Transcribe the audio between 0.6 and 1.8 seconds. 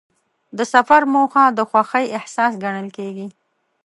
سفر موخه د